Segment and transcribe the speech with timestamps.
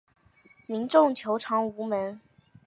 [0.65, 2.19] 民众求偿无门